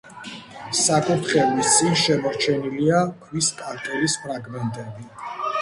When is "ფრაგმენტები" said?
4.25-5.07